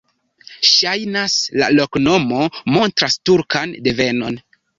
Ŝajnas, 0.69 1.35
la 1.63 1.67
loknomo 1.81 2.41
montras 2.79 3.19
turkan 3.31 3.77
devenon. 3.91 4.41